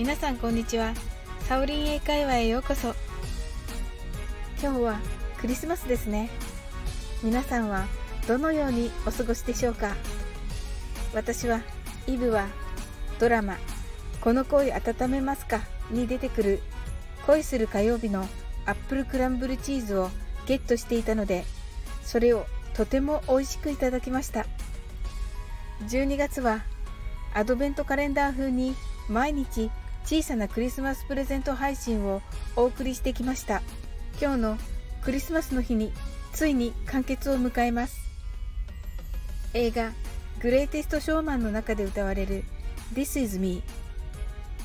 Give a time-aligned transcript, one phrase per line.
[0.00, 0.94] 皆さんこんにちは。
[1.40, 2.94] サオリン英会話へようこそ。
[4.58, 4.98] 今日は
[5.38, 6.30] クリスマスですね。
[7.22, 7.84] 皆さんは
[8.26, 9.94] どのようにお過ごしでしょうか。
[11.12, 11.60] 私は
[12.06, 12.48] イブは
[13.18, 13.58] ドラマ
[14.24, 15.60] 「この恋温めますか?」
[15.92, 16.62] に出てくる
[17.26, 18.26] 恋する火曜日の
[18.64, 20.08] アップルクランブルチーズを
[20.46, 21.44] ゲットしていたので
[22.02, 24.46] それをとても美味しくいただきました。
[25.88, 26.62] 12月は
[27.34, 28.74] アドベントカレンダー風に
[29.06, 29.70] 毎日
[30.10, 32.20] 小さなクリスマスプレゼント配信を
[32.56, 33.62] お送りしてきました。
[34.20, 34.58] 今日の
[35.02, 35.92] クリスマスの日に
[36.32, 38.00] ついに完結を迎えます。
[39.54, 39.92] 映画
[40.42, 42.42] グレイテストショーマンの中で歌われる
[42.92, 43.62] This is me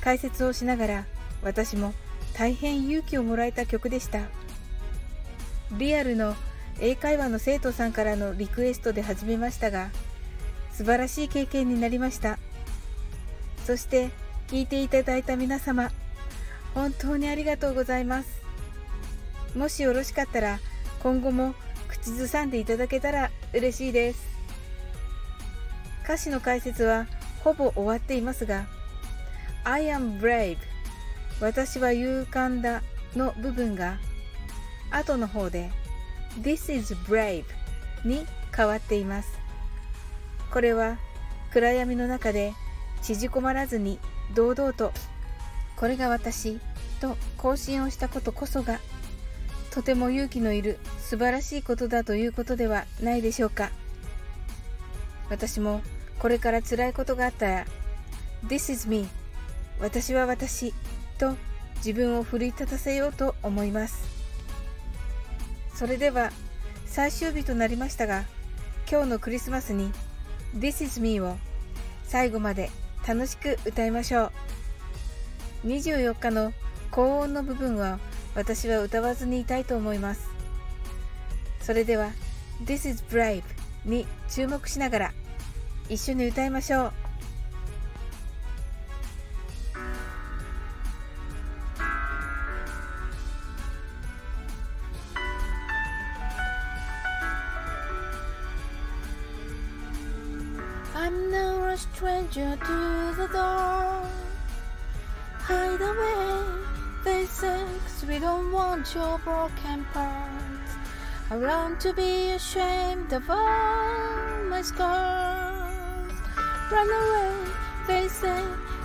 [0.02, 1.06] 解説をしながら
[1.44, 1.94] 私も
[2.34, 4.22] 大変勇気をもらえた曲でした。
[5.78, 6.34] リアルの
[6.80, 9.92] 英会話の生徒さんからのリクエストで始めましたが
[10.72, 12.40] 素晴らしい経験になりました。
[13.64, 14.10] そして
[14.48, 15.90] 聞いていただいた皆様
[16.76, 18.44] 本当にありがとうございます。
[19.56, 20.60] もしよろしかったら
[21.02, 21.56] 今後も
[21.88, 24.20] 口ずさんでいただけたら嬉しいです。
[26.04, 27.08] 歌詞の解説は
[27.44, 28.68] ほぼ終わっていますが
[29.64, 30.58] I am brave
[31.40, 32.84] 私は勇敢だ
[33.16, 33.98] の部分が
[34.92, 35.72] 後の方で
[36.40, 37.46] This is brave
[38.04, 39.30] に変わっています。
[40.52, 41.00] これは
[41.52, 42.54] 暗闇の中で
[43.02, 43.98] 縮こまらずに
[44.34, 44.92] 堂々と
[45.76, 46.60] これが私
[47.00, 48.80] と更新をしたことこそが
[49.72, 53.72] とても勇気のいる素晴らしいことだということではないでしょうか。
[55.30, 55.82] 私も
[56.20, 57.66] これから辛いことがあったら
[58.48, 59.08] This is me
[59.80, 60.74] 私は私
[61.18, 61.36] と
[61.78, 64.04] 自分を奮い立たせようと思います。
[65.74, 66.32] それでは
[66.86, 68.24] 最終日となりましたが
[68.90, 69.92] 今日のクリスマスに
[70.58, 71.36] This is me を
[72.06, 72.70] 最後まで
[73.08, 74.32] 楽しく歌いましょ
[75.64, 75.68] う。
[75.68, 76.54] 24日の
[76.92, 78.00] 高音の部分は
[78.36, 80.28] 私は歌わずにいたいと思います。
[81.62, 82.12] それでは
[82.64, 83.44] This is brave
[83.86, 85.14] に注目しながら
[85.90, 87.05] 一緒に歌いましょう。
[101.76, 102.78] A stranger to
[103.18, 104.08] the door.
[105.50, 106.36] Hide away,
[107.04, 107.66] they say,
[108.08, 110.72] we don't want your broken parts.
[111.30, 116.16] I want to be ashamed of all my scars.
[116.72, 117.36] Run away,
[117.88, 118.42] they say,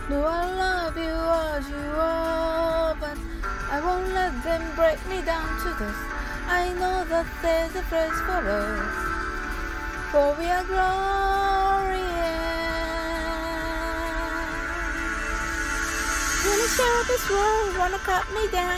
[0.09, 1.17] no, I love you
[1.55, 3.19] as you are, but
[3.71, 5.99] I won't let them break me down to this.
[6.61, 8.91] I know that there's a place for us,
[10.11, 11.10] for we are glorious.
[16.77, 18.71] Show this world wanna cut me down,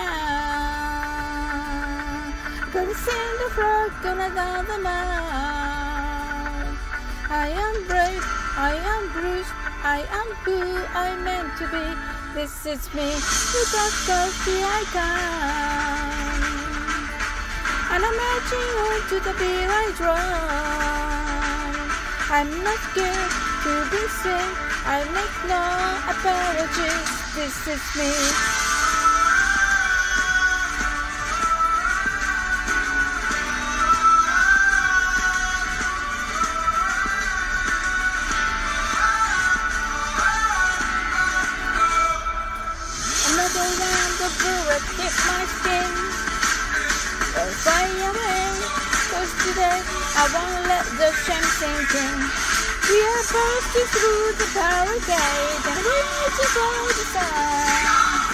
[2.72, 6.72] gonna send the frog, gonna down the mouth.
[7.28, 8.24] I am brave,
[8.70, 9.54] I am bruised,
[9.84, 10.58] I am who
[11.06, 11.86] I meant to be.
[12.34, 13.08] This is me,
[13.52, 13.64] the
[14.78, 16.22] I come.
[17.92, 21.12] And I'm marching on to the beat I drum.
[22.36, 23.32] I'm not scared
[23.64, 24.50] to be seen.
[24.84, 25.62] I make no
[26.12, 27.21] apologies.
[27.34, 28.12] This is me.
[43.28, 45.90] Another round of bullets hit my skin.
[45.90, 48.44] Oh, Don't fly away,
[49.12, 49.80] cause today
[50.16, 52.18] I won't let the shame sink in.
[52.88, 55.51] We are bursting through the barricade
[56.36, 58.32] just all the side.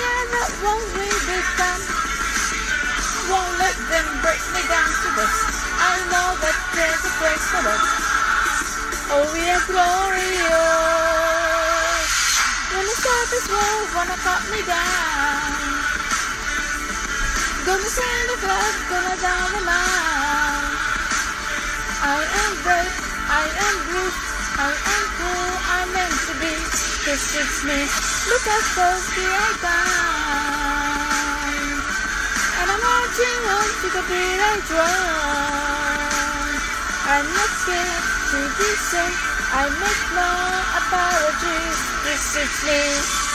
[0.00, 1.82] Yeah, that won't we become.
[3.28, 5.36] Won't let them break me down to this.
[5.76, 7.86] I know that there's a place for us.
[9.12, 10.50] Oh, we are glorious.
[12.72, 15.52] When the surface world wanna cut me down.
[17.66, 20.59] Gonna send the flag, gonna down the mount.
[27.50, 27.82] This is me,
[28.30, 28.46] look
[28.78, 30.70] close we are down.
[32.62, 36.54] And I'm marching on to the beat I drum.
[37.10, 39.18] I'm not scared to be safe,
[39.50, 40.30] I make no
[40.78, 41.78] apologies.
[42.06, 43.29] This is me.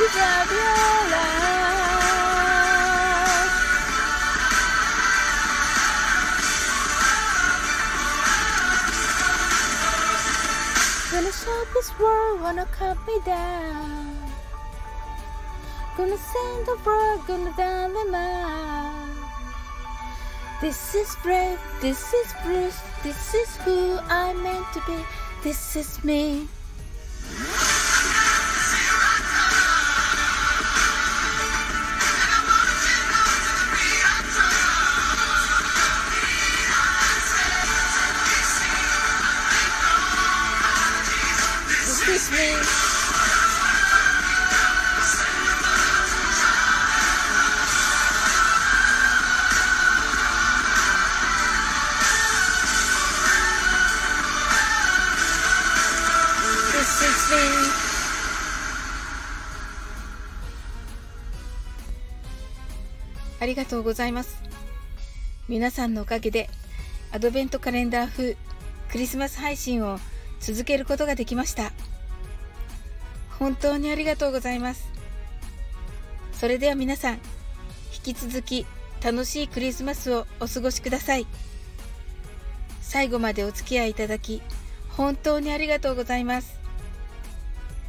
[0.00, 0.12] Gonna
[11.32, 14.16] shout this world, wanna cut me down.
[15.98, 19.10] Gonna send the world, gonna down the mouth.
[20.62, 25.04] This is brave, this is Bruce, this is who I'm meant to be,
[25.42, 26.48] this is me.
[42.20, 42.38] This is me.
[56.74, 57.40] This is me.
[63.40, 64.42] ありがとうございます。
[65.48, 66.50] 皆さんのおかげで
[67.12, 68.36] アドベントカレンダー風
[68.92, 69.98] クリスマス配信を
[70.40, 71.72] 続けることができました。
[73.40, 74.86] 本当にありがとうございます。
[76.34, 77.14] それでは皆さん、
[78.04, 78.66] 引き続き
[79.02, 81.26] 楽しいクリスマスをお過ごしください。
[82.82, 84.42] 最後までお付き合いいただき、
[84.90, 86.60] 本当にありがとうございます。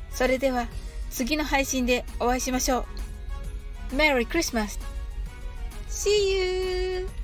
[0.09, 0.67] それでは
[1.09, 2.85] 次の配信でお会いしましょ
[3.91, 3.95] う。
[3.95, 4.79] Merry Christmas!
[5.89, 7.20] See you!